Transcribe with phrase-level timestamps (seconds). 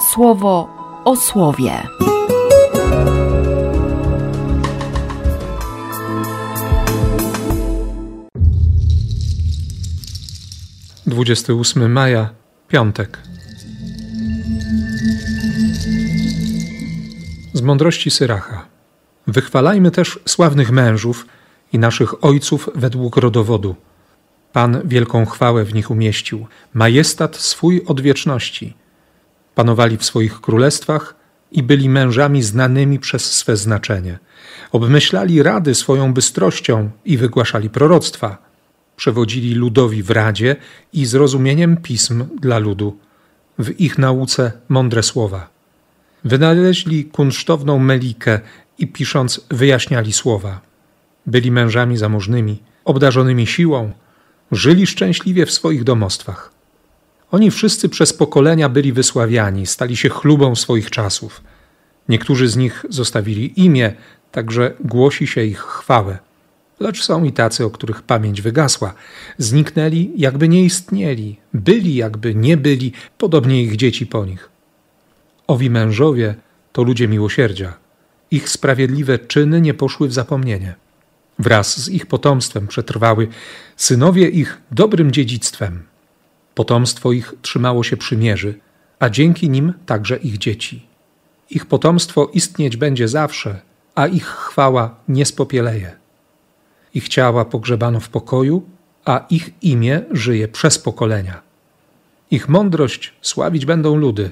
[0.00, 0.68] słowo
[1.04, 1.72] o słowie.
[11.06, 12.30] Dwudziesty ósmy maja,
[12.68, 13.18] piątek.
[17.52, 18.66] Z mądrości Syracha.
[19.26, 21.26] Wychwalajmy też sławnych mężów
[21.72, 23.74] i naszych ojców według rodowodu.
[24.52, 28.74] Pan wielką chwałę w nich umieścił, majestat swój od wieczności.
[29.58, 31.14] Panowali w swoich królestwach
[31.52, 34.18] i byli mężami znanymi przez swe znaczenie.
[34.72, 38.38] Obmyślali rady swoją bystrością i wygłaszali proroctwa.
[38.96, 40.56] Przewodzili ludowi w radzie
[40.92, 42.98] i zrozumieniem pism dla ludu.
[43.58, 45.50] W ich nauce mądre słowa.
[46.24, 48.40] Wynaleźli kunsztowną melikę
[48.78, 50.60] i pisząc wyjaśniali słowa.
[51.26, 53.92] Byli mężami zamożnymi, obdarzonymi siłą,
[54.52, 56.57] żyli szczęśliwie w swoich domostwach.
[57.30, 61.42] Oni wszyscy przez pokolenia byli wysławiani, stali się chlubą swoich czasów.
[62.08, 63.92] Niektórzy z nich zostawili imię,
[64.32, 66.18] także głosi się ich chwałę.
[66.80, 68.94] Lecz są i tacy, o których pamięć wygasła.
[69.38, 74.48] Zniknęli, jakby nie istnieli, byli, jakby nie byli, podobnie ich dzieci po nich.
[75.46, 76.34] Owi mężowie
[76.72, 77.74] to ludzie miłosierdzia.
[78.30, 80.74] Ich sprawiedliwe czyny nie poszły w zapomnienie.
[81.38, 83.28] Wraz z ich potomstwem przetrwały
[83.76, 85.82] synowie ich dobrym dziedzictwem.
[86.58, 88.54] Potomstwo ich trzymało się przymierzy,
[88.98, 90.86] a dzięki nim także ich dzieci.
[91.50, 93.60] Ich potomstwo istnieć będzie zawsze,
[93.94, 95.96] a ich chwała nie spopieleje.
[96.94, 98.62] Ich ciała pogrzebano w pokoju,
[99.04, 101.42] a ich imię żyje przez pokolenia.
[102.30, 104.30] Ich mądrość sławić będą ludy,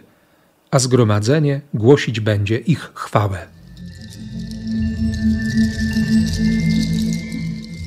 [0.71, 3.47] a zgromadzenie głosić będzie ich chwałę.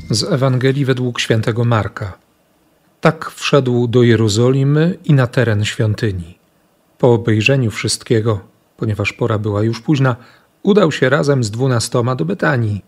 [0.10, 2.29] Z Ewangelii według świętego Marka.
[3.02, 6.38] Tak wszedł do Jerozolimy i na teren świątyni.
[6.98, 8.40] Po obejrzeniu wszystkiego,
[8.78, 10.16] ponieważ pora była już późna,
[10.64, 12.82] udał się razem z dwunastoma do Betanii.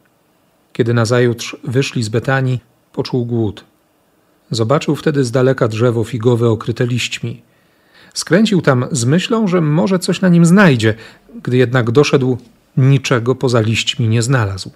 [0.74, 2.60] Kiedy nazajutrz wyszli z Betanii,
[2.94, 3.66] poczuł głód.
[4.52, 7.42] Zobaczył wtedy z daleka drzewo figowe okryte liśćmi.
[8.14, 10.94] Skręcił tam z myślą, że może coś na nim znajdzie,
[11.44, 12.38] gdy jednak doszedł,
[12.78, 14.72] niczego poza liśćmi nie znalazł.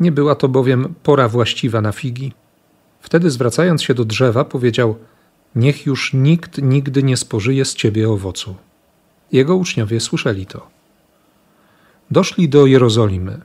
[0.00, 2.32] Nie była to bowiem pora właściwa na figi.
[3.08, 4.96] Wtedy, zwracając się do drzewa, powiedział:
[5.54, 8.54] Niech już nikt nigdy nie spożyje z ciebie owocu.
[9.32, 10.66] Jego uczniowie słyszeli to.
[12.10, 13.40] Doszli do Jerozolimy.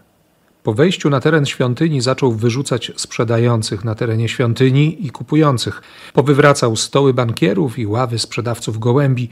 [0.63, 5.81] Po wejściu na teren świątyni zaczął wyrzucać sprzedających na terenie świątyni i kupujących.
[6.13, 9.29] Powywracał stoły bankierów i ławy sprzedawców gołębi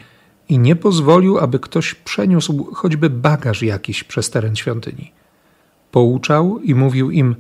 [0.49, 5.11] i nie pozwolił, aby ktoś przeniósł choćby bagaż jakiś przez teren świątyni.
[5.91, 7.35] Pouczał i mówił im: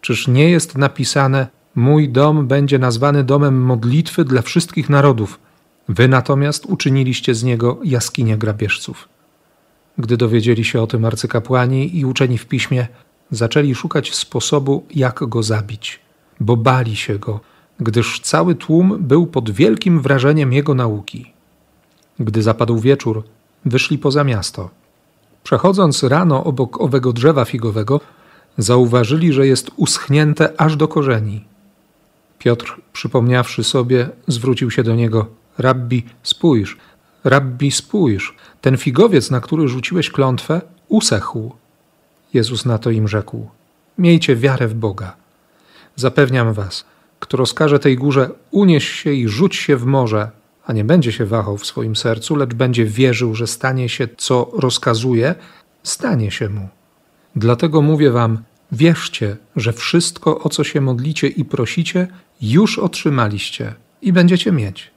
[0.00, 5.40] Czyż nie jest napisane: Mój dom będzie nazwany domem modlitwy dla wszystkich narodów,
[5.88, 9.08] wy natomiast uczyniliście z niego jaskinię grabieżców.
[9.98, 12.86] Gdy dowiedzieli się o tym arcykapłani i uczeni w piśmie,
[13.30, 16.00] zaczęli szukać sposobu, jak go zabić,
[16.40, 17.40] bo bali się go,
[17.80, 21.32] gdyż cały tłum był pod wielkim wrażeniem jego nauki.
[22.20, 23.24] Gdy zapadł wieczór,
[23.64, 24.70] wyszli poza miasto.
[25.42, 28.00] Przechodząc rano obok owego drzewa figowego,
[28.58, 31.44] zauważyli, że jest uschnięte aż do korzeni.
[32.44, 35.26] Piotr, przypomniawszy sobie, zwrócił się do niego:
[35.58, 36.76] Rabbi, spójrz,
[37.24, 41.52] rabbi, spójrz, ten figowiec, na który rzuciłeś klątwę, usechł.
[42.34, 43.48] Jezus na to im rzekł:
[43.98, 45.16] Miejcie wiarę w Boga.
[45.96, 46.84] Zapewniam was,
[47.20, 50.30] kto rozkaże tej górze, unieś się i rzuć się w morze,
[50.66, 54.50] a nie będzie się wahał w swoim sercu, lecz będzie wierzył, że stanie się, co
[54.52, 55.34] rozkazuje,
[55.82, 56.68] stanie się mu.
[57.36, 58.38] Dlatego mówię wam,
[58.74, 62.08] wierzcie, że wszystko, o co się modlicie i prosicie,
[62.42, 64.90] już otrzymaliście i będziecie mieć.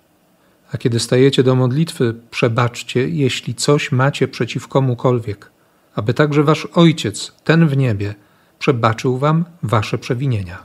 [0.71, 5.51] A kiedy stajecie do modlitwy, przebaczcie, jeśli coś macie przeciw komukolwiek,
[5.95, 8.15] aby także wasz Ojciec, ten w niebie,
[8.59, 10.63] przebaczył wam wasze przewinienia.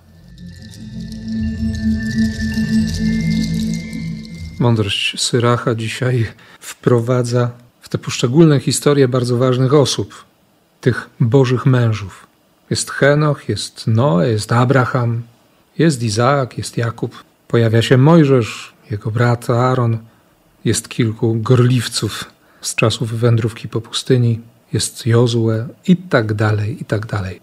[4.61, 6.27] Mądrość Syracha dzisiaj
[6.61, 7.51] wprowadza
[7.81, 10.25] w te poszczególne historie bardzo ważnych osób,
[10.81, 12.32] tych bożych mężów.
[12.73, 15.23] Jest Henoch, jest Noe, jest Abraham,
[15.79, 17.25] jest Izaak, jest Jakub.
[17.49, 19.99] Pojawia się Mojżesz, jego brat Aaron,
[20.65, 22.31] jest kilku gorliwców
[22.61, 24.41] z czasów wędrówki po pustyni,
[24.73, 27.41] jest Jozue i tak dalej, i tak dalej.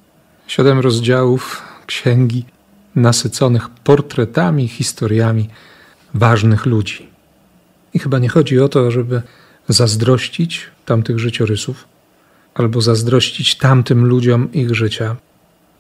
[0.48, 2.46] Siedem rozdziałów księgi
[2.96, 5.50] nasyconych portretami, historiami
[6.14, 7.10] ważnych ludzi.
[7.94, 9.22] I chyba nie chodzi o to, żeby
[9.68, 11.88] zazdrościć tamtych życiorysów,
[12.60, 15.16] albo zazdrościć tamtym ludziom ich życia,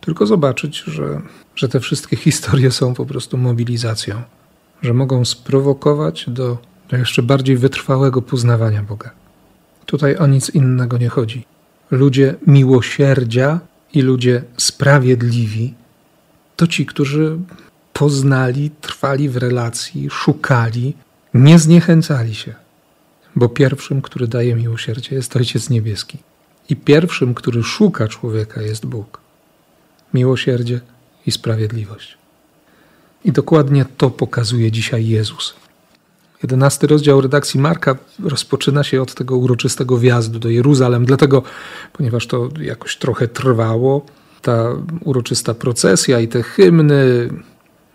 [0.01, 1.21] tylko zobaczyć, że,
[1.55, 4.21] że te wszystkie historie są po prostu mobilizacją,
[4.81, 6.57] że mogą sprowokować do,
[6.89, 9.11] do jeszcze bardziej wytrwałego poznawania Boga.
[9.85, 11.45] Tutaj o nic innego nie chodzi.
[11.91, 13.59] Ludzie miłosierdzia
[13.93, 15.73] i ludzie sprawiedliwi
[16.55, 17.37] to ci, którzy
[17.93, 20.93] poznali, trwali w relacji, szukali,
[21.33, 22.55] nie zniechęcali się.
[23.35, 26.17] Bo pierwszym, który daje miłosierdzie, jest Ojciec Niebieski.
[26.69, 29.21] I pierwszym, który szuka człowieka, jest Bóg.
[30.13, 30.79] Miłosierdzie
[31.25, 32.17] i sprawiedliwość.
[33.25, 35.53] I dokładnie to pokazuje dzisiaj Jezus.
[36.43, 41.43] Jedenasty rozdział redakcji Marka rozpoczyna się od tego uroczystego wjazdu do Jeruzalem, dlatego,
[41.93, 44.05] ponieważ to jakoś trochę trwało,
[44.41, 47.29] ta uroczysta procesja i te hymny,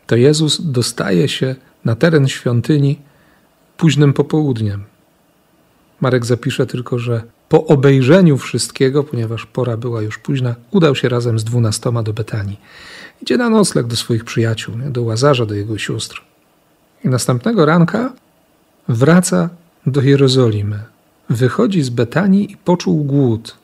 [0.06, 1.54] to Jezus dostaje się
[1.84, 2.98] na teren świątyni
[3.76, 4.84] późnym popołudniem.
[6.00, 11.38] Marek zapisze tylko, że po obejrzeniu wszystkiego, ponieważ pora była już późna, udał się razem
[11.38, 12.61] z dwunastoma do Betanii.
[13.23, 16.23] Idzie na nocleg do swoich przyjaciół, do Łazarza, do jego sióstr.
[17.05, 18.12] I następnego ranka
[18.88, 19.50] wraca
[19.87, 20.79] do Jerozolimy.
[21.31, 23.56] Wychodzi z Betanii i poczuł głód.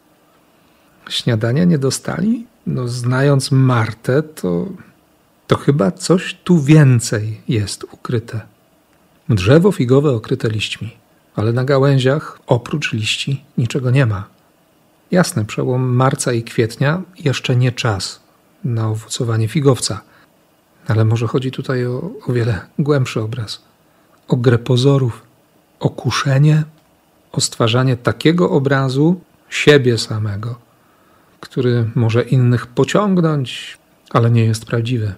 [1.09, 2.47] Śniadania nie dostali?
[2.67, 4.67] No, znając Martę, to,
[5.47, 8.41] to chyba coś tu więcej jest ukryte.
[9.29, 10.97] Drzewo figowe okryte liśćmi,
[11.41, 14.25] ale na gałęziach oprócz liści niczego nie ma.
[15.11, 18.21] Jasne, przełom marca i kwietnia jeszcze nie czas
[18.65, 20.01] na owocowanie figowca,
[20.89, 23.63] ale może chodzi tutaj o, o wiele głębszy obraz
[24.29, 25.23] o grę pozorów,
[25.81, 26.63] o kuszenie,
[27.33, 30.59] o stwarzanie takiego obrazu siebie samego,
[31.41, 33.79] który może innych pociągnąć,
[34.11, 35.15] ale nie jest prawdziwy.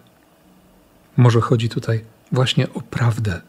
[1.16, 3.40] Może chodzi tutaj właśnie o prawdę,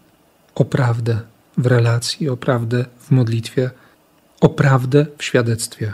[0.55, 3.71] o prawdę w relacji, o prawdę w modlitwie,
[4.41, 5.93] o prawdę w świadectwie,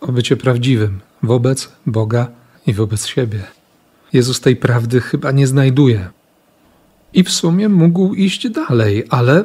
[0.00, 2.28] o bycie prawdziwym wobec Boga
[2.66, 3.42] i wobec siebie.
[4.12, 6.10] Jezus tej prawdy chyba nie znajduje
[7.12, 9.44] i w sumie mógł iść dalej, ale,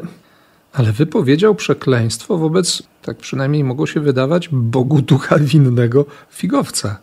[0.74, 6.98] ale wypowiedział przekleństwo wobec, tak przynajmniej mogło się wydawać, Bogu ducha winnego figowca.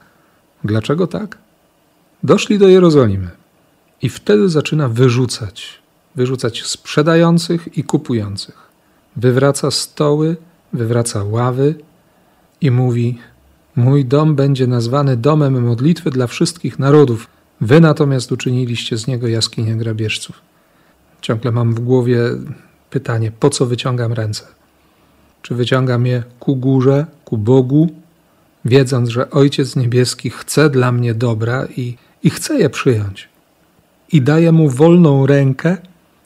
[0.65, 1.39] Dlaczego tak?
[2.23, 3.31] Doszli do Jerozolimy
[4.03, 5.82] i wtedy zaczyna wyrzucać,
[6.15, 8.71] wyrzucać sprzedających i kupujących.
[9.17, 10.37] Wywraca stoły,
[10.73, 11.75] wywraca ławy
[12.61, 13.19] i mówi:
[13.77, 17.27] Mój dom będzie nazwany domem modlitwy dla wszystkich narodów.
[17.61, 20.41] Wy natomiast uczyniliście z niego jaskinię grabieżców.
[21.21, 22.19] Ciągle mam w głowie
[22.91, 24.45] pytanie, po co wyciągam ręce?
[25.43, 27.89] Czy wyciągam je ku górze, ku Bogu,
[28.65, 33.29] wiedząc, że Ojciec Niebieski chce dla mnie dobra i, i chce je przyjąć?
[34.13, 35.77] I daję mu wolną rękę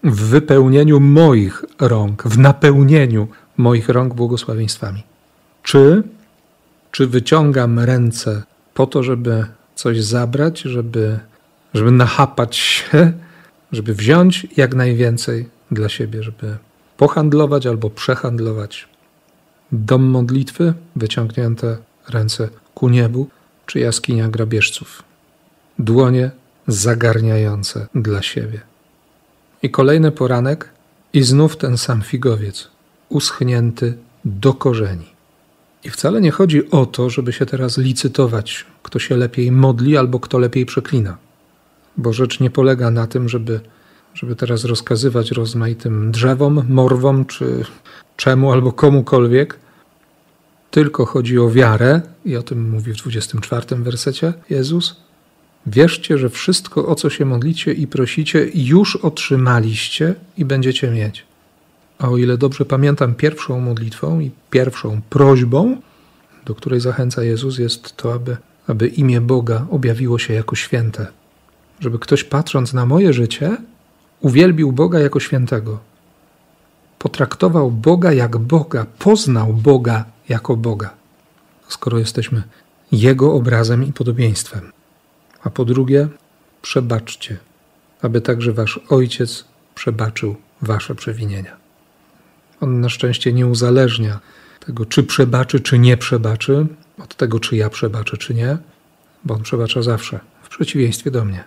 [0.05, 5.03] w wypełnieniu moich rąk, w napełnieniu moich rąk błogosławieństwami.
[5.63, 6.03] Czy,
[6.91, 8.43] czy wyciągam ręce
[8.75, 11.19] po to, żeby coś zabrać, żeby,
[11.75, 13.13] żeby nachapać się,
[13.73, 16.57] żeby wziąć jak najwięcej dla siebie, żeby
[16.97, 18.89] pohandlować albo przehandlować.
[19.73, 21.77] Dom modlitwy, wyciągnięte
[22.09, 23.29] ręce ku niebu,
[23.67, 25.03] czy jaskinia grabieżców.
[25.79, 26.31] Dłonie
[26.67, 28.61] zagarniające dla siebie.
[29.63, 30.69] I kolejny poranek,
[31.13, 32.69] i znów ten sam figowiec,
[33.09, 35.07] uschnięty do korzeni.
[35.85, 40.21] I wcale nie chodzi o to, żeby się teraz licytować, kto się lepiej modli albo
[40.21, 41.17] kto lepiej przeklina
[41.97, 43.61] bo rzecz nie polega na tym, żeby,
[44.15, 47.65] żeby teraz rozkazywać rozmaitym drzewom, morwom czy
[48.17, 49.59] czemu albo komukolwiek,
[50.71, 55.06] tylko chodzi o wiarę, i o tym mówi w 24 wersecie Jezus.
[55.67, 61.25] Wierzcie, że wszystko, o co się modlicie i prosicie, już otrzymaliście i będziecie mieć.
[61.99, 65.77] A o ile dobrze pamiętam, pierwszą modlitwą i pierwszą prośbą,
[66.45, 71.07] do której zachęca Jezus, jest to, aby, aby imię Boga objawiło się jako święte
[71.81, 73.57] żeby ktoś patrząc na moje życie,
[74.21, 75.79] uwielbił Boga jako świętego.
[76.99, 80.95] Potraktował Boga jak Boga, poznał Boga jako Boga,
[81.69, 82.43] skoro jesteśmy
[82.93, 84.73] Jego obrazem i podobieństwem.
[85.47, 86.09] A po drugie,
[86.63, 87.37] przebaczcie,
[88.03, 91.57] aby także Wasz Ojciec przebaczył Wasze przewinienia.
[92.61, 94.21] On na szczęście nie uzależnia
[94.67, 96.67] tego, czy przebaczy, czy nie przebaczy,
[96.99, 98.59] od tego, czy ja przebaczę, czy nie,
[99.25, 101.45] bo On przebacza zawsze, w przeciwieństwie do mnie.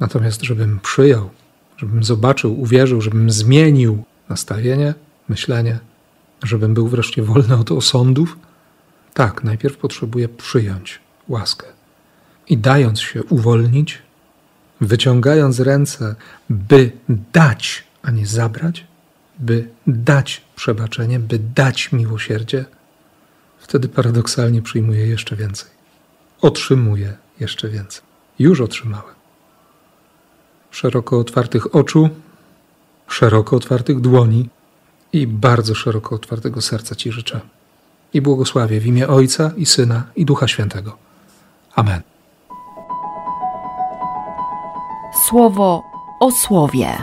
[0.00, 1.30] Natomiast, żebym przyjął,
[1.76, 4.94] żebym zobaczył, uwierzył, żebym zmienił nastawienie,
[5.28, 5.78] myślenie,
[6.42, 8.36] żebym był wreszcie wolny od osądów,
[9.14, 11.81] tak, najpierw potrzebuję przyjąć łaskę.
[12.48, 13.98] I dając się uwolnić,
[14.80, 16.14] wyciągając ręce,
[16.50, 16.92] by
[17.32, 18.86] dać, a nie zabrać,
[19.38, 22.64] by dać przebaczenie, by dać miłosierdzie,
[23.58, 25.70] wtedy paradoksalnie przyjmuję jeszcze więcej.
[26.40, 28.02] Otrzymuję jeszcze więcej.
[28.38, 29.22] Już otrzymałem
[30.72, 32.08] szeroko otwartych oczu,
[33.08, 34.48] szeroko otwartych dłoni
[35.12, 37.40] i bardzo szeroko otwartego serca Ci życzę.
[38.14, 40.96] i błogosławię w imię Ojca i Syna i Ducha Świętego.
[41.74, 42.11] Amen.
[45.26, 45.82] Słowo
[46.20, 46.98] o słowie.